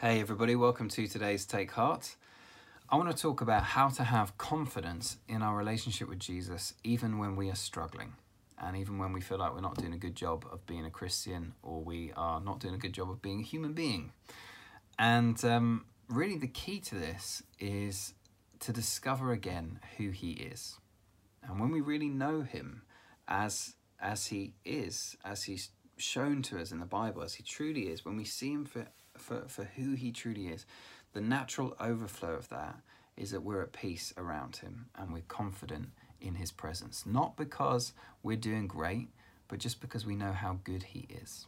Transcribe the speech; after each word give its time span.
Hey, 0.00 0.20
everybody, 0.20 0.54
welcome 0.54 0.88
to 0.90 1.08
today's 1.08 1.44
Take 1.44 1.72
Heart. 1.72 2.14
I 2.88 2.94
want 2.94 3.10
to 3.10 3.20
talk 3.20 3.40
about 3.40 3.64
how 3.64 3.88
to 3.88 4.04
have 4.04 4.38
confidence 4.38 5.16
in 5.26 5.42
our 5.42 5.56
relationship 5.56 6.08
with 6.08 6.20
Jesus, 6.20 6.74
even 6.84 7.18
when 7.18 7.34
we 7.34 7.50
are 7.50 7.56
struggling, 7.56 8.12
and 8.62 8.76
even 8.76 8.98
when 8.98 9.12
we 9.12 9.20
feel 9.20 9.38
like 9.38 9.52
we're 9.52 9.60
not 9.60 9.76
doing 9.76 9.92
a 9.92 9.98
good 9.98 10.14
job 10.14 10.46
of 10.52 10.64
being 10.66 10.84
a 10.86 10.90
Christian 10.90 11.52
or 11.64 11.82
we 11.82 12.12
are 12.16 12.40
not 12.40 12.60
doing 12.60 12.74
a 12.74 12.78
good 12.78 12.92
job 12.92 13.10
of 13.10 13.20
being 13.20 13.40
a 13.40 13.42
human 13.42 13.72
being. 13.72 14.12
And 15.00 15.44
um, 15.44 15.84
really, 16.08 16.38
the 16.38 16.46
key 16.46 16.78
to 16.78 16.94
this 16.94 17.42
is 17.58 18.14
to 18.60 18.72
discover 18.72 19.32
again 19.32 19.80
who 19.96 20.10
He 20.10 20.30
is. 20.30 20.78
And 21.42 21.58
when 21.58 21.72
we 21.72 21.80
really 21.80 22.08
know 22.08 22.42
Him 22.42 22.82
as 23.26 23.74
as 24.00 24.26
He 24.26 24.54
is, 24.64 25.16
as 25.24 25.42
He's 25.42 25.70
shown 25.96 26.42
to 26.42 26.60
us 26.60 26.70
in 26.70 26.78
the 26.78 26.86
Bible, 26.86 27.22
as 27.22 27.34
He 27.34 27.42
truly 27.42 27.88
is, 27.88 28.04
when 28.04 28.16
we 28.16 28.24
see 28.24 28.52
Him 28.52 28.64
for 28.64 28.86
for, 29.18 29.42
for 29.48 29.64
who 29.64 29.94
he 29.94 30.12
truly 30.12 30.48
is, 30.48 30.66
the 31.12 31.20
natural 31.20 31.76
overflow 31.80 32.34
of 32.34 32.48
that 32.48 32.80
is 33.16 33.30
that 33.32 33.42
we're 33.42 33.62
at 33.62 33.72
peace 33.72 34.14
around 34.16 34.56
him 34.56 34.86
and 34.96 35.12
we're 35.12 35.22
confident 35.28 35.90
in 36.20 36.36
his 36.36 36.52
presence. 36.52 37.04
Not 37.04 37.36
because 37.36 37.92
we're 38.22 38.36
doing 38.36 38.66
great, 38.66 39.08
but 39.48 39.58
just 39.58 39.80
because 39.80 40.06
we 40.06 40.14
know 40.14 40.32
how 40.32 40.58
good 40.64 40.82
he 40.82 41.06
is. 41.22 41.46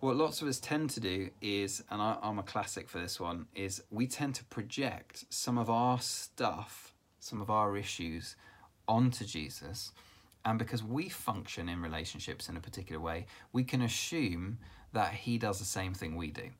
What 0.00 0.16
lots 0.16 0.40
of 0.42 0.48
us 0.48 0.60
tend 0.60 0.90
to 0.90 1.00
do 1.00 1.30
is, 1.42 1.82
and 1.90 2.00
I, 2.00 2.16
am 2.22 2.38
a 2.38 2.44
classic 2.44 2.88
for 2.88 3.00
this 3.00 3.18
one, 3.18 3.46
is 3.54 3.82
we 3.90 4.06
tend 4.06 4.36
to 4.36 4.44
project 4.44 5.24
some 5.28 5.58
of 5.58 5.68
our 5.68 6.00
stuff, 6.00 6.94
some 7.18 7.40
of 7.42 7.50
our 7.50 7.76
issues 7.76 8.36
onto 8.86 9.24
Jesus. 9.24 9.90
And 10.44 10.56
because 10.56 10.84
we 10.84 11.08
function 11.08 11.68
in 11.68 11.82
relationships 11.82 12.48
in 12.48 12.56
a 12.56 12.60
particular 12.60 13.00
way, 13.00 13.26
we 13.52 13.64
can 13.64 13.82
assume 13.82 14.58
that 14.92 15.12
he 15.12 15.38
does 15.38 15.58
the 15.58 15.64
same 15.64 15.94
thing 15.94 16.16
we 16.16 16.30
do. 16.30 16.50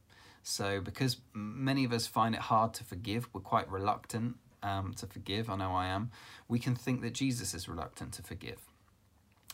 So, 0.42 0.80
because 0.80 1.18
many 1.34 1.84
of 1.84 1.92
us 1.92 2.06
find 2.06 2.34
it 2.34 2.40
hard 2.40 2.73
to 2.74 2.84
forgive, 2.84 3.29
we're 3.32 3.40
quite 3.40 3.71
reluctant 3.71 4.37
um, 4.62 4.95
to 4.95 5.07
forgive. 5.07 5.51
I 5.51 5.57
know 5.57 5.73
I 5.73 5.87
am. 5.88 6.10
We 6.49 6.59
can 6.59 6.74
think 6.74 7.02
that 7.02 7.12
Jesus 7.12 7.54
is 7.54 7.68
reluctant 7.68 8.12
to 8.15 8.23
forgive. 8.23 8.59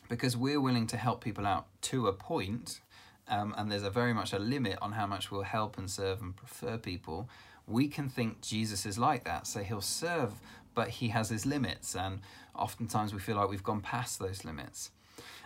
Because 0.08 0.36
we're 0.36 0.60
willing 0.60 0.86
to 0.88 0.96
help 0.96 1.24
people 1.24 1.46
out 1.46 1.66
to 1.82 2.06
a 2.06 2.12
point, 2.12 2.80
um, 3.28 3.54
and 3.56 3.72
there's 3.72 3.82
a 3.82 3.90
very 3.90 4.12
much 4.12 4.32
a 4.32 4.38
limit 4.38 4.78
on 4.82 4.92
how 4.92 5.06
much 5.06 5.30
we'll 5.30 5.42
help 5.42 5.78
and 5.78 5.90
serve 5.90 6.20
and 6.20 6.36
prefer 6.36 6.76
people, 6.76 7.28
we 7.66 7.88
can 7.88 8.08
think 8.08 8.42
Jesus 8.42 8.84
is 8.84 8.98
like 8.98 9.24
that. 9.24 9.46
So 9.46 9.60
he'll 9.60 9.80
serve, 9.80 10.34
but 10.74 10.88
he 10.88 11.08
has 11.08 11.30
his 11.30 11.46
limits, 11.46 11.96
and 11.96 12.20
oftentimes 12.54 13.14
we 13.14 13.20
feel 13.20 13.36
like 13.36 13.48
we've 13.48 13.62
gone 13.62 13.80
past 13.80 14.18
those 14.18 14.44
limits. 14.44 14.90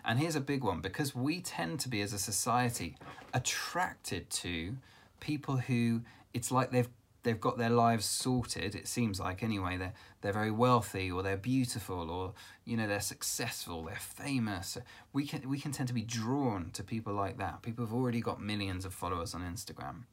And 0.04 0.18
here's 0.18 0.36
a 0.36 0.40
big 0.40 0.64
one 0.64 0.80
because 0.80 1.14
we 1.14 1.40
tend 1.40 1.80
to 1.80 1.88
be, 1.88 2.00
as 2.00 2.12
a 2.12 2.18
society, 2.18 2.96
attracted 3.34 4.30
to 4.30 4.76
people 5.20 5.58
who 5.58 6.02
it's 6.32 6.50
like 6.50 6.70
they've 6.70 6.88
they've 7.24 7.40
got 7.40 7.58
their 7.58 7.70
lives 7.70 8.06
sorted 8.06 8.74
it 8.74 8.86
seems 8.88 9.20
like 9.20 9.42
anyway. 9.42 9.76
They're 9.76 9.92
they're 10.20 10.32
very 10.32 10.50
wealthy 10.50 11.10
or 11.10 11.22
they're 11.22 11.36
beautiful 11.36 12.10
or 12.10 12.32
you 12.64 12.76
know 12.76 12.86
they're 12.86 13.00
successful 13.00 13.84
they're 13.84 13.96
famous. 13.96 14.78
We 15.12 15.26
can 15.26 15.48
we 15.48 15.58
can 15.58 15.72
tend 15.72 15.88
to 15.88 15.94
be 15.94 16.02
drawn 16.02 16.70
to 16.72 16.82
people 16.82 17.12
like 17.12 17.38
that. 17.38 17.62
People 17.62 17.84
have 17.84 17.94
already 17.94 18.20
got 18.20 18.40
millions 18.40 18.84
of 18.84 18.94
followers 18.94 19.34
on 19.34 19.42
instagram. 19.42 20.04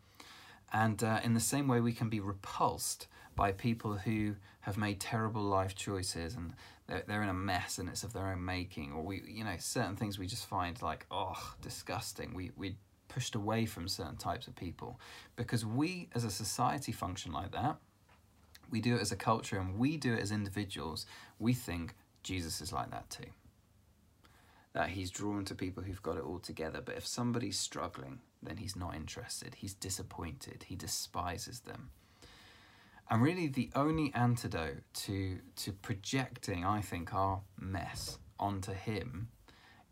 And 0.74 1.04
uh, 1.04 1.20
in 1.24 1.34
the 1.34 1.40
same 1.40 1.68
way 1.68 1.80
we 1.80 1.94
can 1.94 2.10
be 2.10 2.20
repulsed 2.20 3.08
by 3.36 3.52
people 3.52 3.98
who 3.98 4.36
have 4.62 4.78
made 4.78 5.00
terrible 5.00 5.42
life 5.42 5.76
choices 5.76 6.36
and 6.36 6.54
they're, 6.88 7.04
they're 7.08 7.24
in 7.24 7.30
a 7.30 7.34
mess 7.34 7.78
and 7.78 7.90
it's 7.90 8.04
of 8.04 8.14
their 8.14 8.28
own 8.28 8.44
making 8.44 8.94
or 8.94 9.04
we 9.04 9.22
you 9.28 9.44
know 9.44 9.56
certain 9.58 9.96
things 9.96 10.20
we 10.20 10.28
just 10.28 10.46
find 10.46 10.82
like 10.82 11.06
oh 11.12 11.56
disgusting. 11.62 12.34
We 12.34 12.52
we 12.56 12.76
pushed 13.08 13.36
away 13.36 13.66
from 13.66 13.88
certain 13.88 14.18
types 14.18 14.48
of 14.48 14.56
people. 14.56 15.00
Because 15.36 15.66
we 15.66 16.10
as 16.16 16.24
a 16.24 16.32
society 16.32 16.92
function 16.92 17.32
like 17.32 17.52
that 17.52 17.78
we 18.72 18.82
do 18.82 18.96
it 18.96 19.02
as 19.02 19.12
a 19.12 19.16
culture 19.16 19.60
and 19.60 19.78
we 19.78 19.98
do 19.98 20.14
it 20.14 20.20
as 20.20 20.32
individuals. 20.32 21.06
We 21.40 21.54
think 21.54 21.96
jesus 22.24 22.62
is 22.62 22.72
like 22.72 22.92
that 22.92 23.10
too. 23.10 23.30
That 24.74 24.90
he's 24.90 25.10
drawn 25.10 25.46
to 25.46 25.56
people 25.56 25.84
who've 25.84 26.04
got 26.04 26.18
it 26.18 26.24
all 26.24 26.40
together 26.40 26.82
but 26.82 26.98
if 26.98 27.08
somebody's 27.08 27.58
struggling 27.58 28.20
then 28.44 28.58
he's 28.58 28.76
not 28.76 28.96
interested. 28.96 29.56
He's 29.56 29.74
disappointed. 29.74 30.66
He 30.68 30.76
despises 30.76 31.62
them 31.62 31.90
and 33.10 33.22
really, 33.22 33.48
the 33.48 33.70
only 33.76 34.12
antidote 34.16 34.82
to, 35.06 35.40
to 35.58 35.72
projecting, 35.72 36.66
I 36.66 36.82
think, 36.82 37.14
our 37.14 37.42
mess 37.60 38.18
onto 38.40 38.74
Him 38.74 39.28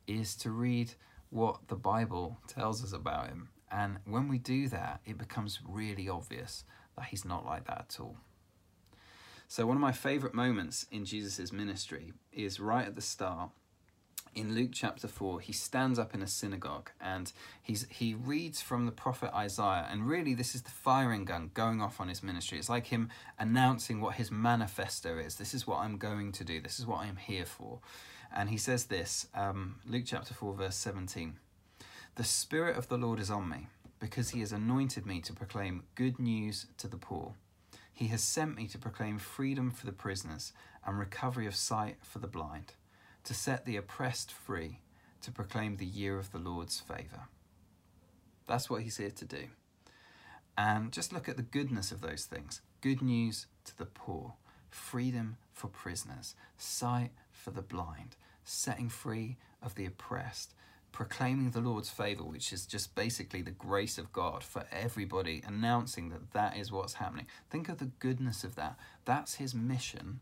is 0.08 0.36
to 0.38 0.50
read 0.50 0.94
what 1.30 1.68
the 1.68 1.76
Bible 1.76 2.40
tells 2.48 2.84
us 2.84 2.92
about 2.92 3.28
Him. 3.28 3.50
And 3.72 4.00
when 4.06 4.28
we 4.28 4.40
do 4.40 4.68
that, 4.70 5.02
it 5.06 5.18
becomes 5.18 5.60
really 5.68 6.10
obvious 6.10 6.64
that 6.96 7.06
He's 7.06 7.24
not 7.24 7.46
like 7.46 7.66
that 7.68 7.86
at 7.90 7.98
all. 8.00 8.18
So, 9.48 9.68
one 9.68 9.78
of 9.78 9.82
my 9.82 9.92
favorite 9.92 10.34
moments 10.34 10.88
in 10.92 11.06
Jesus' 11.06 11.52
ministry 11.52 12.14
is 12.32 12.60
right 12.60 12.88
at 12.88 12.96
the 12.96 13.02
start 13.02 13.52
in 14.36 14.56
Luke 14.56 14.72
chapter 14.72 15.08
4, 15.08 15.40
he 15.40 15.54
stands 15.54 16.00
up 16.00 16.14
in 16.14 16.22
a 16.22 16.28
synagogue 16.28 16.92
and 17.00 17.32
he's, 17.62 17.86
he 17.90 18.14
reads 18.14 18.62
from 18.62 18.86
the 18.86 18.92
prophet 18.92 19.34
Isaiah. 19.34 19.88
And 19.90 20.08
really, 20.08 20.34
this 20.34 20.56
is 20.56 20.64
the 20.64 20.72
firing 20.72 21.26
gun 21.26 21.52
going 21.54 21.82
off 21.82 22.00
on 22.00 22.10
his 22.10 22.24
ministry. 22.24 22.58
It's 22.58 22.70
like 22.70 22.88
him 22.88 23.10
announcing 23.38 24.02
what 24.02 24.16
his 24.16 24.32
manifesto 24.32 25.18
is. 25.18 25.36
This 25.36 25.54
is 25.54 25.68
what 25.68 25.80
I'm 25.80 25.98
going 25.98 26.32
to 26.34 26.44
do, 26.44 26.62
this 26.62 26.80
is 26.80 26.86
what 26.86 27.02
I'm 27.02 27.18
here 27.18 27.46
for. 27.46 27.80
And 28.36 28.50
he 28.50 28.58
says 28.58 28.86
this 28.86 29.28
um, 29.36 29.76
Luke 29.88 30.04
chapter 30.06 30.34
4, 30.34 30.54
verse 30.54 30.76
17 30.76 31.38
The 32.16 32.24
Spirit 32.24 32.78
of 32.78 32.88
the 32.88 32.98
Lord 32.98 33.20
is 33.20 33.30
on 33.30 33.50
me, 33.50 33.68
because 34.00 34.32
he 34.32 34.40
has 34.40 34.52
anointed 34.52 35.06
me 35.06 35.22
to 35.22 35.34
proclaim 35.34 35.84
good 35.96 36.20
news 36.20 36.66
to 36.78 36.88
the 36.88 36.98
poor. 36.98 37.34
He 37.94 38.08
has 38.08 38.24
sent 38.24 38.56
me 38.56 38.68
to 38.68 38.80
proclaim 38.80 39.20
freedom 39.20 39.70
for 39.70 39.86
the 39.86 39.92
prisoners 39.92 40.52
and 40.86 40.98
recovery 40.98 41.46
of 41.46 41.56
sight 41.56 41.98
for 42.02 42.18
the 42.18 42.28
blind 42.28 42.74
to 43.24 43.34
set 43.34 43.66
the 43.66 43.78
oppressed 43.78 44.32
free, 44.32 44.80
to 45.22 45.32
proclaim 45.32 45.78
the 45.78 45.86
year 45.86 46.18
of 46.18 46.32
the 46.32 46.40
Lord's 46.40 46.80
favour. 46.80 47.28
That's 48.48 48.70
what 48.70 48.82
he's 48.82 48.98
here 48.98 49.12
to 49.12 49.26
do. 49.26 49.48
And 50.58 50.92
just 50.92 51.14
look 51.14 51.28
at 51.28 51.38
the 51.38 51.44
goodness 51.44 51.92
of 51.92 52.02
those 52.02 52.26
things 52.26 52.62
good 52.82 53.02
news 53.02 53.48
to 53.64 53.78
the 53.78 53.86
poor, 53.86 54.34
freedom 54.70 55.38
for 55.54 55.68
prisoners, 55.68 56.36
sight 56.58 57.12
for 57.32 57.52
the 57.52 57.62
blind, 57.62 58.18
setting 58.44 58.90
free 58.90 59.38
of 59.62 59.76
the 59.76 59.86
oppressed, 59.86 60.54
proclaiming 60.92 61.52
the 61.52 61.62
Lord's 61.62 61.90
favour, 61.90 62.24
which 62.24 62.52
is 62.52 62.66
just 62.66 62.94
basically 62.94 63.42
the 63.42 63.52
grace 63.52 63.98
of 63.98 64.12
God 64.12 64.44
for 64.44 64.66
everybody, 64.72 65.42
announcing 65.48 66.10
that 66.10 66.34
that 66.34 66.58
is 66.58 66.72
what's 66.72 66.96
happening. 66.96 67.26
Think 67.50 67.70
of 67.70 67.80
the 67.80 67.92
goodness 68.00 68.44
of 68.44 68.56
that. 68.56 68.78
That's 69.06 69.36
his 69.36 69.56
mission. 69.56 70.20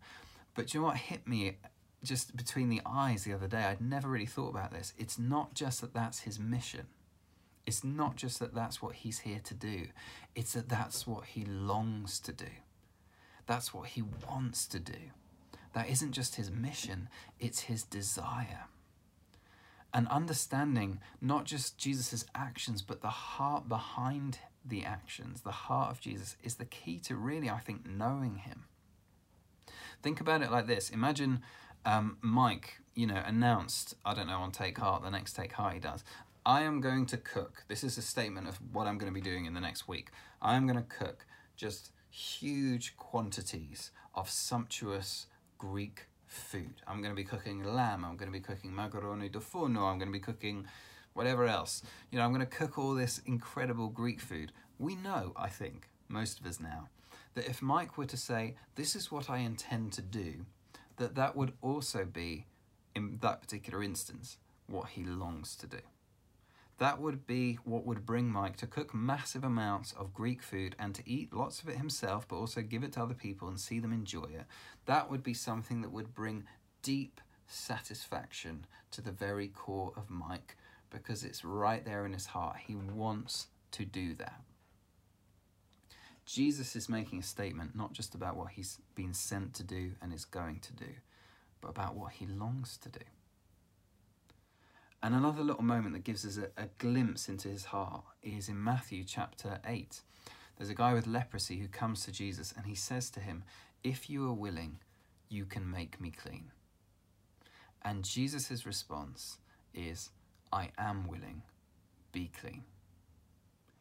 But 0.53 0.73
you 0.73 0.81
know 0.81 0.87
what 0.87 0.97
hit 0.97 1.27
me 1.27 1.57
just 2.03 2.35
between 2.35 2.69
the 2.69 2.81
eyes 2.85 3.23
the 3.23 3.33
other 3.33 3.47
day. 3.47 3.63
I'd 3.63 3.81
never 3.81 4.07
really 4.07 4.25
thought 4.25 4.49
about 4.49 4.71
this. 4.71 4.93
It's 4.97 5.19
not 5.19 5.53
just 5.53 5.81
that 5.81 5.93
that's 5.93 6.21
his 6.21 6.39
mission. 6.39 6.87
It's 7.65 7.83
not 7.83 8.15
just 8.15 8.39
that 8.39 8.55
that's 8.55 8.81
what 8.81 8.95
he's 8.95 9.19
here 9.19 9.39
to 9.43 9.53
do. 9.53 9.87
It's 10.35 10.53
that 10.53 10.69
that's 10.69 11.05
what 11.05 11.25
he 11.25 11.45
longs 11.45 12.19
to 12.21 12.31
do. 12.31 12.47
That's 13.45 13.73
what 13.73 13.89
he 13.89 14.01
wants 14.01 14.65
to 14.67 14.79
do. 14.79 15.11
That 15.73 15.89
isn't 15.89 16.11
just 16.11 16.35
his 16.35 16.51
mission, 16.51 17.07
it's 17.39 17.61
his 17.61 17.83
desire. 17.83 18.65
And 19.93 20.07
understanding 20.07 20.99
not 21.19 21.45
just 21.45 21.77
Jesus' 21.77 22.25
actions, 22.33 22.81
but 22.81 23.01
the 23.01 23.09
heart 23.09 23.67
behind 23.67 24.39
the 24.65 24.85
actions, 24.85 25.41
the 25.41 25.51
heart 25.51 25.91
of 25.91 25.99
Jesus, 25.99 26.37
is 26.43 26.55
the 26.55 26.65
key 26.65 26.99
to 26.99 27.15
really, 27.15 27.49
I 27.49 27.59
think, 27.59 27.87
knowing 27.87 28.37
him. 28.37 28.65
Think 30.01 30.19
about 30.19 30.41
it 30.41 30.51
like 30.51 30.67
this 30.67 30.89
Imagine 30.89 31.41
um, 31.85 32.17
Mike, 32.21 32.79
you 32.95 33.07
know, 33.07 33.21
announced, 33.25 33.95
I 34.05 34.13
don't 34.13 34.27
know, 34.27 34.39
on 34.39 34.51
Take 34.51 34.77
Heart, 34.77 35.03
the 35.03 35.09
next 35.09 35.33
Take 35.33 35.53
Heart 35.53 35.73
he 35.73 35.79
does, 35.79 36.03
I 36.45 36.61
am 36.61 36.81
going 36.81 37.05
to 37.07 37.17
cook. 37.17 37.65
This 37.67 37.83
is 37.83 37.97
a 37.97 38.01
statement 38.01 38.47
of 38.47 38.59
what 38.73 38.87
I'm 38.87 38.97
going 38.97 39.11
to 39.11 39.13
be 39.13 39.21
doing 39.21 39.45
in 39.45 39.53
the 39.53 39.59
next 39.59 39.87
week. 39.87 40.09
I 40.41 40.55
am 40.55 40.65
going 40.65 40.77
to 40.77 40.83
cook 40.83 41.25
just 41.55 41.91
huge 42.09 42.97
quantities 42.97 43.91
of 44.15 44.29
sumptuous 44.29 45.27
Greek 45.57 46.07
food. 46.25 46.81
I'm 46.87 47.01
going 47.01 47.11
to 47.11 47.15
be 47.15 47.23
cooking 47.23 47.63
lamb. 47.63 48.03
I'm 48.03 48.17
going 48.17 48.31
to 48.31 48.37
be 48.37 48.43
cooking 48.43 48.73
macaroni 48.73 49.29
di 49.29 49.39
forno. 49.39 49.85
I'm 49.85 49.99
going 49.99 50.11
to 50.11 50.13
be 50.13 50.19
cooking 50.19 50.65
whatever 51.13 51.45
else. 51.45 51.83
You 52.09 52.17
know, 52.17 52.25
I'm 52.25 52.33
going 52.33 52.45
to 52.45 52.57
cook 52.57 52.77
all 52.77 52.95
this 52.95 53.21
incredible 53.25 53.89
Greek 53.89 54.19
food. 54.19 54.51
We 54.79 54.95
know, 54.95 55.33
I 55.35 55.49
think, 55.49 55.89
most 56.07 56.39
of 56.39 56.45
us 56.45 56.59
now, 56.59 56.89
that 57.35 57.47
if 57.47 57.61
Mike 57.61 57.97
were 57.97 58.05
to 58.05 58.17
say, 58.17 58.55
This 58.75 58.95
is 58.95 59.11
what 59.11 59.29
I 59.29 59.39
intend 59.39 59.93
to 59.93 60.01
do, 60.01 60.45
that 61.01 61.15
that 61.15 61.35
would 61.35 61.53
also 61.61 62.05
be, 62.05 62.45
in 62.95 63.17
that 63.23 63.41
particular 63.41 63.81
instance, 63.81 64.37
what 64.67 64.89
he 64.89 65.03
longs 65.03 65.55
to 65.55 65.65
do. 65.65 65.79
That 66.77 67.01
would 67.01 67.25
be 67.25 67.57
what 67.63 67.85
would 67.87 68.05
bring 68.05 68.29
Mike 68.29 68.55
to 68.57 68.67
cook 68.67 68.93
massive 68.93 69.43
amounts 69.43 69.93
of 69.93 70.13
Greek 70.13 70.43
food 70.43 70.75
and 70.77 70.93
to 70.93 71.07
eat 71.09 71.33
lots 71.33 71.61
of 71.61 71.69
it 71.69 71.77
himself, 71.77 72.27
but 72.27 72.35
also 72.35 72.61
give 72.61 72.83
it 72.83 72.93
to 72.93 73.01
other 73.01 73.15
people 73.15 73.47
and 73.47 73.59
see 73.59 73.79
them 73.79 73.91
enjoy 73.91 74.25
it. 74.25 74.45
That 74.85 75.09
would 75.09 75.23
be 75.23 75.33
something 75.33 75.81
that 75.81 75.91
would 75.91 76.13
bring 76.13 76.43
deep 76.83 77.19
satisfaction 77.47 78.65
to 78.91 79.01
the 79.01 79.11
very 79.11 79.47
core 79.47 79.93
of 79.97 80.09
Mike 80.09 80.55
because 80.91 81.23
it's 81.23 81.43
right 81.43 81.83
there 81.83 82.05
in 82.05 82.13
his 82.13 82.27
heart. 82.27 82.57
He 82.67 82.75
wants 82.75 83.47
to 83.71 83.85
do 83.85 84.13
that. 84.15 84.41
Jesus 86.31 86.77
is 86.77 86.87
making 86.87 87.19
a 87.19 87.23
statement 87.23 87.75
not 87.75 87.91
just 87.91 88.15
about 88.15 88.37
what 88.37 88.51
he's 88.51 88.79
been 88.95 89.13
sent 89.13 89.53
to 89.55 89.63
do 89.63 89.91
and 90.01 90.13
is 90.13 90.23
going 90.23 90.59
to 90.61 90.71
do, 90.71 90.89
but 91.59 91.67
about 91.67 91.95
what 91.95 92.13
he 92.13 92.25
longs 92.25 92.77
to 92.77 92.87
do. 92.87 93.01
And 95.03 95.13
another 95.13 95.43
little 95.43 95.63
moment 95.63 95.93
that 95.93 96.05
gives 96.05 96.25
us 96.25 96.37
a, 96.37 96.61
a, 96.61 96.67
glimpse 96.77 97.27
into 97.27 97.49
his 97.49 97.65
heart 97.65 98.05
is 98.23 98.47
in 98.47 98.63
Matthew 98.63 99.03
chapter 99.03 99.59
8. 99.65 99.99
There's 100.55 100.69
a 100.69 100.75
guy 100.75 100.93
with 100.93 101.05
leprosy 101.05 101.59
who 101.59 101.67
comes 101.67 102.05
to 102.05 102.13
Jesus 102.13 102.53
and 102.55 102.65
he 102.65 102.75
says 102.75 103.09
to 103.09 103.19
him, 103.19 103.43
If 103.83 104.09
you 104.09 104.25
are 104.29 104.33
willing, 104.33 104.77
you 105.27 105.43
can 105.43 105.69
make 105.69 105.99
me 105.99 106.11
clean. 106.11 106.51
And 107.81 108.05
Jesus' 108.05 108.65
response 108.65 109.37
is, 109.73 110.11
I 110.53 110.69
am 110.77 111.09
willing, 111.09 111.41
be 112.13 112.31
clean. 112.39 112.63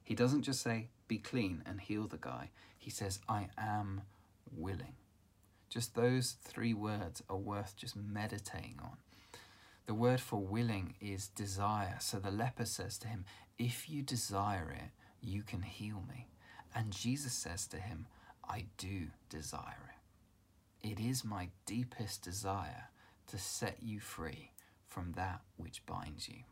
He 0.03 0.17
doesn't 0.17 0.43
just 0.43 0.63
say, 0.63 0.89
be 1.11 1.19
clean 1.19 1.61
and 1.67 1.81
heal 1.81 2.07
the 2.07 2.17
guy. 2.17 2.51
He 2.79 2.89
says, 2.89 3.19
I 3.29 3.49
am 3.59 4.03
willing. 4.57 4.95
Just 5.69 5.97
those 5.97 6.37
three 6.45 6.73
words 6.73 7.21
are 7.29 7.37
worth 7.37 7.75
just 7.77 7.97
meditating 7.97 8.79
on. 8.81 8.97
The 9.87 9.95
word 9.95 10.21
for 10.21 10.39
willing 10.39 10.95
is 11.01 11.27
desire. 11.27 11.97
So 11.99 12.21
the 12.21 12.31
leper 12.31 12.65
says 12.65 12.97
to 12.99 13.09
him, 13.09 13.25
If 13.59 13.91
you 13.91 14.03
desire 14.03 14.71
it, 14.71 14.93
you 15.21 15.43
can 15.43 15.63
heal 15.63 16.05
me. 16.09 16.29
And 16.77 16.93
Jesus 16.93 17.33
says 17.33 17.67
to 17.69 17.79
him, 17.79 18.07
I 18.49 18.67
do 18.79 19.09
desire 19.29 19.95
it. 20.83 20.91
It 20.93 21.01
is 21.01 21.25
my 21.25 21.49
deepest 21.67 22.23
desire 22.23 22.91
to 23.27 23.37
set 23.37 23.79
you 23.83 23.99
free 23.99 24.53
from 24.87 25.13
that 25.17 25.41
which 25.57 25.85
binds 25.87 26.29
you. 26.29 26.45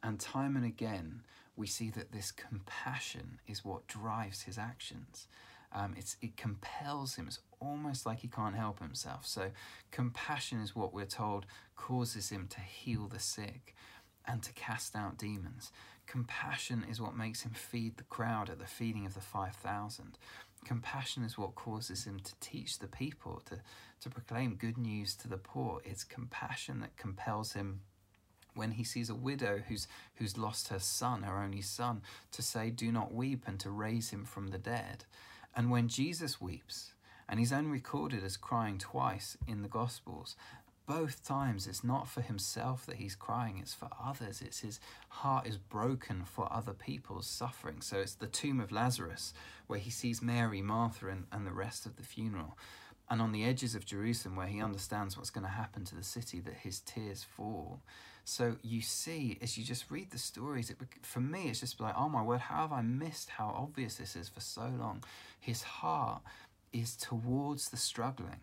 And 0.00 0.20
time 0.20 0.56
and 0.56 0.64
again, 0.64 1.22
we 1.56 1.66
see 1.66 1.90
that 1.90 2.12
this 2.12 2.32
compassion 2.32 3.38
is 3.46 3.64
what 3.64 3.86
drives 3.86 4.42
his 4.42 4.58
actions. 4.58 5.26
Um, 5.74 5.94
it's, 5.96 6.16
it 6.20 6.36
compels 6.36 7.14
him. 7.14 7.26
It's 7.26 7.40
almost 7.60 8.04
like 8.04 8.20
he 8.20 8.28
can't 8.28 8.56
help 8.56 8.80
himself. 8.80 9.26
So, 9.26 9.50
compassion 9.90 10.60
is 10.60 10.76
what 10.76 10.92
we're 10.92 11.06
told 11.06 11.46
causes 11.76 12.30
him 12.30 12.46
to 12.50 12.60
heal 12.60 13.08
the 13.08 13.18
sick 13.18 13.74
and 14.26 14.42
to 14.42 14.52
cast 14.52 14.94
out 14.94 15.18
demons. 15.18 15.72
Compassion 16.06 16.84
is 16.90 17.00
what 17.00 17.16
makes 17.16 17.42
him 17.42 17.52
feed 17.52 17.96
the 17.96 18.04
crowd 18.04 18.50
at 18.50 18.58
the 18.58 18.66
feeding 18.66 19.06
of 19.06 19.14
the 19.14 19.20
5,000. 19.20 20.18
Compassion 20.64 21.24
is 21.24 21.38
what 21.38 21.54
causes 21.54 22.04
him 22.04 22.20
to 22.20 22.32
teach 22.40 22.78
the 22.78 22.86
people, 22.86 23.42
to, 23.46 23.60
to 24.00 24.10
proclaim 24.10 24.54
good 24.54 24.76
news 24.76 25.14
to 25.16 25.28
the 25.28 25.38
poor. 25.38 25.80
It's 25.84 26.04
compassion 26.04 26.80
that 26.80 26.96
compels 26.96 27.52
him 27.52 27.80
when 28.54 28.72
he 28.72 28.84
sees 28.84 29.10
a 29.10 29.14
widow 29.14 29.62
who's, 29.68 29.86
who's 30.16 30.38
lost 30.38 30.68
her 30.68 30.78
son, 30.78 31.22
her 31.22 31.38
only 31.38 31.62
son, 31.62 32.02
to 32.32 32.42
say, 32.42 32.70
Do 32.70 32.90
not 32.92 33.14
weep, 33.14 33.44
and 33.46 33.58
to 33.60 33.70
raise 33.70 34.10
him 34.10 34.24
from 34.24 34.48
the 34.48 34.58
dead. 34.58 35.04
And 35.54 35.70
when 35.70 35.88
Jesus 35.88 36.40
weeps, 36.40 36.92
and 37.28 37.38
he's 37.38 37.52
only 37.52 37.70
recorded 37.70 38.24
as 38.24 38.36
crying 38.36 38.78
twice 38.78 39.36
in 39.46 39.62
the 39.62 39.68
Gospels, 39.68 40.36
both 40.86 41.24
times 41.24 41.66
it's 41.66 41.84
not 41.84 42.08
for 42.08 42.20
himself 42.20 42.84
that 42.86 42.96
he's 42.96 43.14
crying, 43.14 43.58
it's 43.58 43.74
for 43.74 43.88
others. 44.02 44.42
It's 44.42 44.60
his 44.60 44.80
heart 45.08 45.46
is 45.46 45.56
broken 45.56 46.24
for 46.24 46.52
other 46.52 46.72
people's 46.72 47.26
suffering. 47.26 47.80
So 47.80 47.98
it's 47.98 48.14
the 48.14 48.26
tomb 48.26 48.60
of 48.60 48.72
Lazarus 48.72 49.32
where 49.66 49.78
he 49.78 49.90
sees 49.90 50.20
Mary, 50.20 50.60
Martha, 50.60 51.08
and, 51.08 51.26
and 51.30 51.46
the 51.46 51.52
rest 51.52 51.86
of 51.86 51.96
the 51.96 52.02
funeral. 52.02 52.58
And 53.12 53.20
on 53.20 53.32
the 53.32 53.44
edges 53.44 53.74
of 53.74 53.84
Jerusalem 53.84 54.36
where 54.36 54.46
he 54.46 54.62
understands 54.62 55.18
what's 55.18 55.28
going 55.28 55.44
to 55.44 55.52
happen 55.52 55.84
to 55.84 55.94
the 55.94 56.02
city, 56.02 56.40
that 56.40 56.54
his 56.54 56.80
tears 56.80 57.22
fall. 57.22 57.82
So 58.24 58.56
you 58.62 58.80
see, 58.80 59.36
as 59.42 59.58
you 59.58 59.64
just 59.64 59.90
read 59.90 60.10
the 60.10 60.16
stories, 60.16 60.70
it, 60.70 60.78
for 61.02 61.20
me, 61.20 61.50
it's 61.50 61.60
just 61.60 61.78
like, 61.78 61.94
oh 61.94 62.08
my 62.08 62.22
word, 62.22 62.40
how 62.40 62.62
have 62.62 62.72
I 62.72 62.80
missed 62.80 63.28
how 63.28 63.54
obvious 63.54 63.96
this 63.96 64.16
is 64.16 64.30
for 64.30 64.40
so 64.40 64.62
long? 64.62 65.04
His 65.38 65.62
heart 65.62 66.22
is 66.72 66.96
towards 66.96 67.68
the 67.68 67.76
struggling 67.76 68.40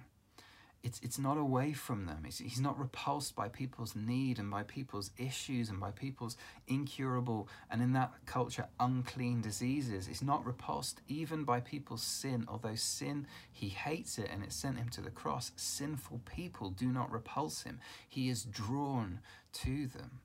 it's 0.81 0.99
it's 1.01 1.19
not 1.19 1.37
away 1.37 1.73
from 1.73 2.05
them. 2.05 2.23
It's, 2.25 2.37
he's 2.37 2.61
not 2.61 2.79
repulsed 2.79 3.35
by 3.35 3.49
people's 3.49 3.95
need 3.95 4.39
and 4.39 4.49
by 4.49 4.63
people's 4.63 5.11
issues 5.17 5.69
and 5.69 5.79
by 5.79 5.91
people's 5.91 6.37
incurable 6.67 7.49
and 7.69 7.81
in 7.81 7.93
that 7.93 8.13
culture 8.25 8.67
unclean 8.79 9.41
diseases. 9.41 10.07
He's 10.07 10.23
not 10.23 10.45
repulsed 10.45 11.01
even 11.07 11.43
by 11.43 11.59
people's 11.59 12.03
sin, 12.03 12.45
although 12.47 12.75
sin 12.75 13.27
he 13.51 13.69
hates 13.69 14.17
it 14.17 14.29
and 14.31 14.41
it 14.41 14.53
sent 14.53 14.77
him 14.77 14.89
to 14.89 15.01
the 15.01 15.09
cross. 15.09 15.51
Sinful 15.57 16.21
people 16.25 16.69
do 16.69 16.87
not 16.87 17.11
repulse 17.11 17.63
him. 17.63 17.79
He 18.07 18.29
is 18.29 18.43
drawn 18.43 19.19
to 19.53 19.87
them. 19.87 20.21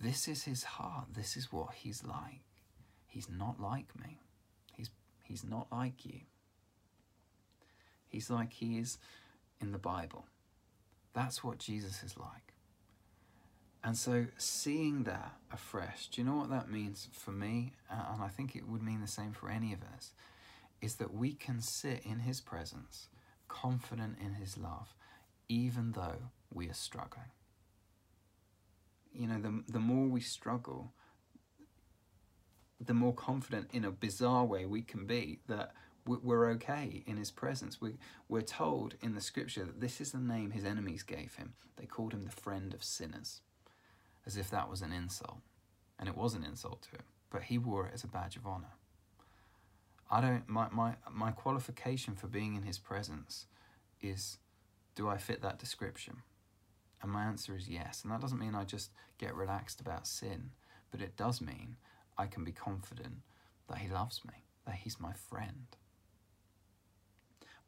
This 0.00 0.28
is 0.28 0.44
his 0.44 0.62
heart. 0.62 1.06
This 1.14 1.36
is 1.36 1.52
what 1.52 1.74
he's 1.74 2.04
like. 2.04 2.42
He's 3.08 3.28
not 3.28 3.60
like 3.60 3.98
me. 4.00 4.20
He's 4.76 4.90
he's 5.24 5.42
not 5.42 5.66
like 5.72 6.04
you. 6.04 6.20
He's 8.06 8.30
like 8.30 8.52
he 8.52 8.78
is 8.78 8.96
in 9.60 9.72
the 9.72 9.78
Bible. 9.78 10.26
That's 11.14 11.42
what 11.42 11.58
Jesus 11.58 12.02
is 12.02 12.16
like. 12.16 12.54
And 13.82 13.96
so, 13.96 14.26
seeing 14.36 15.04
that 15.04 15.36
afresh, 15.52 16.08
do 16.08 16.20
you 16.20 16.26
know 16.26 16.36
what 16.36 16.50
that 16.50 16.70
means 16.70 17.08
for 17.12 17.30
me? 17.30 17.74
Uh, 17.90 18.12
and 18.12 18.22
I 18.22 18.28
think 18.28 18.56
it 18.56 18.68
would 18.68 18.82
mean 18.82 19.00
the 19.00 19.06
same 19.06 19.32
for 19.32 19.48
any 19.48 19.72
of 19.72 19.80
us 19.96 20.12
is 20.80 20.96
that 20.96 21.14
we 21.14 21.32
can 21.32 21.60
sit 21.60 22.02
in 22.04 22.20
His 22.20 22.40
presence, 22.40 23.08
confident 23.48 24.16
in 24.20 24.34
His 24.34 24.56
love, 24.56 24.94
even 25.48 25.92
though 25.92 26.30
we 26.52 26.68
are 26.68 26.74
struggling. 26.74 27.30
You 29.12 29.28
know, 29.28 29.40
the, 29.40 29.62
the 29.72 29.80
more 29.80 30.06
we 30.06 30.20
struggle, 30.20 30.92
the 32.80 32.94
more 32.94 33.14
confident 33.14 33.70
in 33.72 33.84
a 33.84 33.90
bizarre 33.90 34.44
way 34.44 34.66
we 34.66 34.82
can 34.82 35.06
be 35.06 35.40
that 35.48 35.72
we're 36.16 36.50
okay 36.50 37.02
in 37.06 37.16
his 37.16 37.30
presence. 37.30 37.80
We, 37.80 37.94
we're 38.28 38.42
told 38.42 38.94
in 39.02 39.14
the 39.14 39.20
scripture 39.20 39.64
that 39.64 39.80
this 39.80 40.00
is 40.00 40.12
the 40.12 40.18
name 40.18 40.50
his 40.50 40.64
enemies 40.64 41.02
gave 41.02 41.34
him. 41.36 41.54
They 41.76 41.86
called 41.86 42.12
him 42.12 42.24
the 42.24 42.30
friend 42.30 42.74
of 42.74 42.82
sinners, 42.82 43.40
as 44.26 44.36
if 44.36 44.50
that 44.50 44.70
was 44.70 44.82
an 44.82 44.92
insult. 44.92 45.40
And 45.98 46.08
it 46.08 46.16
was 46.16 46.34
an 46.34 46.44
insult 46.44 46.82
to 46.82 46.90
him, 46.90 47.04
but 47.30 47.44
he 47.44 47.58
wore 47.58 47.86
it 47.86 47.94
as 47.94 48.04
a 48.04 48.08
badge 48.08 48.36
of 48.36 48.46
honor. 48.46 48.74
I 50.10 50.20
don't, 50.20 50.48
my, 50.48 50.68
my, 50.70 50.94
my 51.10 51.32
qualification 51.32 52.14
for 52.14 52.28
being 52.28 52.54
in 52.54 52.62
his 52.62 52.78
presence 52.78 53.46
is 54.00 54.38
do 54.94 55.08
I 55.08 55.18
fit 55.18 55.42
that 55.42 55.58
description? 55.58 56.22
And 57.02 57.12
my 57.12 57.24
answer 57.24 57.54
is 57.56 57.68
yes. 57.68 58.02
And 58.02 58.12
that 58.12 58.20
doesn't 58.20 58.38
mean 58.38 58.54
I 58.54 58.64
just 58.64 58.90
get 59.18 59.34
relaxed 59.34 59.80
about 59.80 60.06
sin, 60.06 60.50
but 60.90 61.00
it 61.00 61.16
does 61.16 61.40
mean 61.40 61.76
I 62.16 62.26
can 62.26 62.42
be 62.42 62.52
confident 62.52 63.18
that 63.68 63.78
he 63.78 63.88
loves 63.88 64.22
me, 64.24 64.44
that 64.66 64.76
he's 64.76 64.98
my 64.98 65.12
friend. 65.12 65.66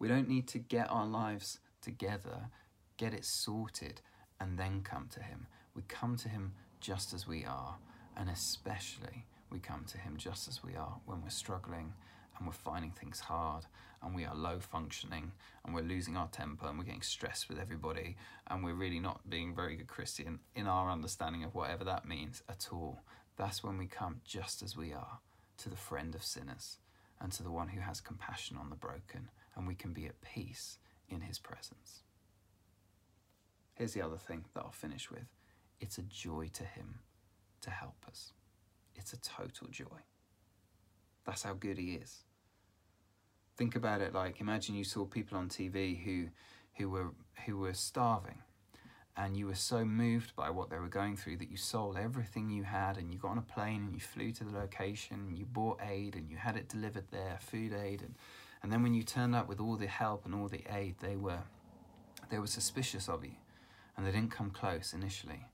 We 0.01 0.09
don't 0.09 0.29
need 0.29 0.49
to 0.49 0.59
get 0.59 0.91
our 0.91 1.07
lives 1.07 1.61
together, 1.83 2.49
get 2.97 3.13
it 3.13 3.25
sorted, 3.25 4.01
and 4.41 4.59
then 4.59 4.81
come 4.83 5.09
to 5.13 5.23
Him. 5.23 5.47
We 5.75 5.83
come 5.87 6.17
to 6.17 6.29
Him 6.31 6.55
just 6.81 7.13
as 7.13 7.29
we 7.29 7.45
are, 7.45 7.77
and 8.17 8.31
especially 8.31 9.27
we 9.51 9.59
come 9.59 9.85
to 9.89 9.99
Him 9.99 10.17
just 10.17 10.49
as 10.49 10.65
we 10.65 10.75
are 10.75 10.97
when 11.05 11.23
we're 11.23 11.29
struggling 11.29 11.93
and 12.39 12.47
we're 12.47 12.55
finding 12.55 12.93
things 12.93 13.21
hard 13.21 13.67
and 14.03 14.15
we 14.15 14.25
are 14.25 14.35
low 14.35 14.59
functioning 14.59 15.33
and 15.65 15.75
we're 15.75 15.83
losing 15.83 16.17
our 16.17 16.29
temper 16.29 16.67
and 16.67 16.79
we're 16.79 16.85
getting 16.85 17.03
stressed 17.03 17.51
with 17.51 17.59
everybody 17.59 18.17
and 18.47 18.65
we're 18.65 18.73
really 18.73 19.01
not 19.01 19.29
being 19.29 19.55
very 19.55 19.77
good 19.77 19.89
Christian 19.89 20.39
in 20.55 20.67
our 20.67 20.91
understanding 20.91 21.45
of 21.45 21.55
whatever 21.55 21.85
that 21.85 22.09
means 22.09 22.43
at 22.49 22.69
all. 22.73 23.03
That's 23.37 23.63
when 23.63 23.77
we 23.77 23.87
come 23.87 24.23
just 24.25 24.63
as 24.63 24.75
we 24.75 24.95
are 24.95 25.19
to 25.59 25.69
the 25.69 25.77
friend 25.77 26.15
of 26.15 26.25
sinners 26.25 26.79
and 27.21 27.31
to 27.33 27.43
the 27.43 27.51
one 27.51 27.69
who 27.69 27.81
has 27.81 28.01
compassion 28.01 28.57
on 28.57 28.71
the 28.71 28.77
broken 28.77 29.29
and 29.57 29.67
we 29.67 29.75
can 29.75 29.93
be 29.93 30.07
at 30.07 30.21
peace 30.21 30.79
in 31.09 31.23
His 31.23 31.39
presence. 31.39 32.01
Here's 33.75 33.93
the 33.93 34.03
other 34.03 34.19
thing 34.19 34.45
that 34.55 34.63
I'll 34.63 34.71
finish 34.71 35.11
with 35.11 35.27
it's 35.81 35.99
a 35.99 36.03
joy 36.03 36.51
to 36.53 36.65
Him 36.65 37.01
to 37.63 37.71
help 37.71 38.05
us. 38.07 38.33
It's 38.95 39.13
a 39.13 39.21
total 39.21 39.69
joy. 39.71 40.05
That's 41.25 41.43
how 41.43 41.55
good 41.55 41.79
He 41.79 41.93
is. 41.93 42.25
Think 43.57 43.77
about 43.77 44.01
it 44.01 44.15
like 44.15 44.41
imagine 44.41 44.75
you 44.75 44.85
saw 44.85 45.05
people 45.05 45.39
on 45.39 45.49
TV 45.49 46.03
who, 46.03 46.29
who, 46.77 46.89
were, 46.89 47.11
who 47.47 47.59
were 47.59 47.75
starving 47.75 48.39
and 49.17 49.37
you 49.37 49.47
were 49.47 49.55
so 49.55 49.85
moved 49.85 50.35
by 50.35 50.49
what 50.51 50.71
they 50.71 50.79
were 50.79 50.89
going 50.89 51.17
through 51.17 51.37
that 51.37 51.51
you 51.51 51.57
sold 51.57 51.97
everything 51.97 52.49
you 52.49 52.63
had 52.63 52.97
and 52.97 53.13
you 53.13 53.19
got 53.19 53.33
on 53.33 53.39
a 53.39 53.43
plane 53.43 53.83
and 53.85 53.95
you 53.95 54.01
flew 54.01 54.33
to 54.33 54.45
the 54.45 54.57
location 54.57 55.27
and 55.29 55.39
you 55.39 55.45
bought 55.45 55.81
aid 55.87 56.15
and 56.15 56.31
you 56.31 56.37
had 56.37 56.57
it 56.57 56.69
delivered 56.69 57.05
there, 57.11 57.39
food 57.41 57.75
aid 57.75 58.01
and 58.01 58.15
and 58.63 58.73
then 58.73 58.83
when 58.83 58.95
you 58.95 59.03
turned 59.03 59.35
up 59.35 59.49
with 59.49 59.61
all 59.61 59.77
the 59.77 59.87
help 59.87 60.25
and 60.25 60.35
all 60.35 60.49
the 60.49 60.65
aid, 60.71 60.97
they 61.01 61.17
were 61.17 61.41
they 62.31 62.39
were 62.39 62.47
suspicious 62.47 63.09
of 63.09 63.25
you, 63.25 63.37
and 63.97 64.07
they 64.07 64.13
didn't 64.13 64.31
come 64.31 64.51
close 64.51 64.93
initially. 64.93 65.47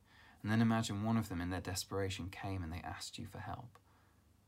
And 0.43 0.53
then 0.53 0.61
imagine 0.61 1.05
one 1.05 1.17
of 1.17 1.29
them 1.29 1.41
in 1.41 1.51
their 1.51 1.61
desperation 1.61 2.29
came 2.31 2.63
and 2.63 2.73
they 2.73 2.83
asked 2.85 3.19
you 3.19 3.27
for 3.27 3.39
help. 3.39 3.79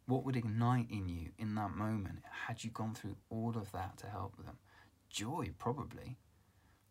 What 0.06 0.24
would 0.24 0.36
ignite 0.36 0.90
in 0.90 1.08
you 1.08 1.30
in 1.38 1.54
that 1.56 1.70
moment 1.70 2.20
had 2.46 2.62
you 2.62 2.70
gone 2.70 2.94
through 2.94 3.16
all 3.30 3.56
of 3.56 3.72
that 3.72 3.96
to 3.98 4.06
help 4.06 4.36
them? 4.36 4.58
Joy, 5.10 5.50
probably. 5.58 6.18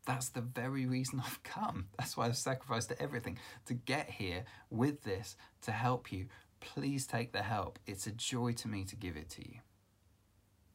That's 0.05 0.29
the 0.29 0.41
very 0.41 0.85
reason 0.85 1.21
I've 1.25 1.43
come. 1.43 1.87
That's 1.97 2.17
why 2.17 2.25
I've 2.25 2.37
sacrificed 2.37 2.91
everything 2.99 3.37
to 3.67 3.75
get 3.75 4.09
here 4.09 4.43
with 4.69 5.03
this 5.03 5.37
to 5.61 5.71
help 5.71 6.11
you 6.11 6.27
Please 6.59 7.05
take 7.05 7.31
the 7.31 7.43
help. 7.43 7.79
It's 7.85 8.07
a 8.07 8.11
joy 8.11 8.53
to 8.53 8.67
me 8.67 8.83
to 8.85 8.95
give 8.95 9.15
it 9.15 9.29
to 9.31 9.41
you. 9.41 9.59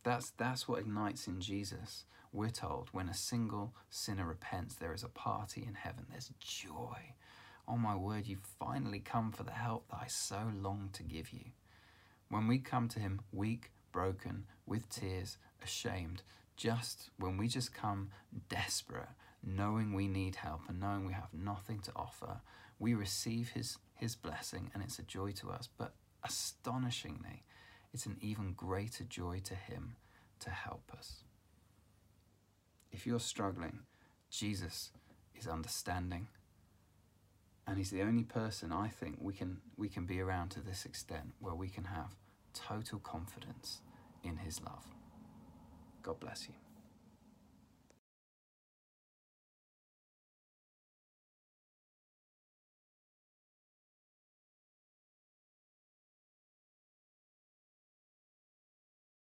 That's, 0.04 0.30
that's 0.30 0.66
what 0.66 0.80
ignites 0.80 1.26
in 1.26 1.40
Jesus. 1.40 2.04
We're 2.32 2.50
told 2.50 2.88
when 2.92 3.08
a 3.08 3.14
single 3.14 3.74
sinner 3.90 4.26
repents, 4.26 4.74
there 4.74 4.94
is 4.94 5.04
a 5.04 5.08
party 5.08 5.64
in 5.66 5.74
heaven. 5.74 6.06
There's 6.10 6.32
joy. 6.40 7.14
Oh 7.68 7.76
my 7.76 7.94
word, 7.94 8.26
you've 8.26 8.46
finally 8.58 9.00
come 9.00 9.30
for 9.30 9.44
the 9.44 9.52
help 9.52 9.88
that 9.90 10.00
I 10.02 10.06
so 10.08 10.50
long 10.60 10.90
to 10.94 11.02
give 11.02 11.30
you. 11.30 11.52
When 12.28 12.48
we 12.48 12.58
come 12.58 12.88
to 12.88 12.98
Him 12.98 13.20
weak, 13.32 13.70
broken, 13.92 14.46
with 14.66 14.88
tears, 14.88 15.36
ashamed, 15.62 16.22
just 16.56 17.10
when 17.18 17.36
we 17.36 17.46
just 17.46 17.74
come 17.74 18.10
desperate, 18.48 19.08
knowing 19.44 19.92
we 19.92 20.08
need 20.08 20.36
help 20.36 20.62
and 20.68 20.80
knowing 20.80 21.06
we 21.06 21.12
have 21.12 21.32
nothing 21.32 21.80
to 21.80 21.92
offer, 21.94 22.40
we 22.78 22.94
receive 22.94 23.50
His, 23.50 23.76
His 23.94 24.16
blessing 24.16 24.70
and 24.74 24.82
it's 24.82 24.98
a 24.98 25.02
joy 25.02 25.32
to 25.32 25.50
us. 25.50 25.68
But 25.76 25.92
astonishingly, 26.24 27.44
it's 27.92 28.06
an 28.06 28.16
even 28.20 28.52
greater 28.54 29.04
joy 29.04 29.40
to 29.44 29.54
Him 29.54 29.96
to 30.40 30.50
help 30.50 30.90
us. 30.96 31.24
If 32.90 33.06
you're 33.06 33.20
struggling, 33.20 33.80
Jesus 34.30 34.90
is 35.34 35.46
understanding 35.46 36.28
and 37.66 37.78
he's 37.78 37.90
the 37.90 38.02
only 38.02 38.24
person 38.24 38.72
I 38.72 38.88
think 38.88 39.16
we 39.20 39.32
can 39.32 39.58
we 39.76 39.88
can 39.88 40.04
be 40.04 40.20
around 40.20 40.50
to 40.50 40.60
this 40.60 40.84
extent 40.84 41.32
where 41.38 41.54
we 41.54 41.68
can 41.68 41.84
have 41.84 42.16
total 42.54 42.98
confidence 42.98 43.80
in 44.22 44.36
his 44.36 44.60
love. 44.62 44.84
God 46.02 46.20
bless 46.20 46.48
you. 46.48 46.54